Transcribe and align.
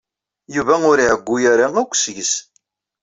Yuba 0.55 0.75
ur 0.91 0.97
iɛeyyu 0.99 1.47
ara 1.53 1.67
akk 1.81 1.91
seg-s. 1.97 2.33